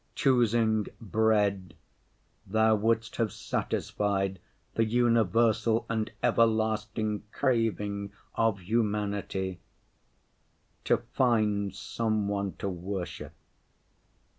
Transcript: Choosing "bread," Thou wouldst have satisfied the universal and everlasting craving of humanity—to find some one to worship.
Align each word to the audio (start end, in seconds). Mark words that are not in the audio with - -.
Choosing 0.15 0.87
"bread," 0.99 1.75
Thou 2.47 2.73
wouldst 2.73 3.17
have 3.17 3.31
satisfied 3.31 4.39
the 4.73 4.83
universal 4.83 5.85
and 5.91 6.11
everlasting 6.23 7.21
craving 7.31 8.11
of 8.33 8.61
humanity—to 8.61 9.61
find 11.13 11.75
some 11.75 12.27
one 12.27 12.53
to 12.53 12.67
worship. 12.67 13.33